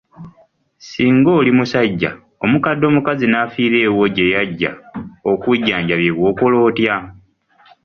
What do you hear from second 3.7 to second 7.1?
ewuwo gye yajja okujjanjabibwa okola otya?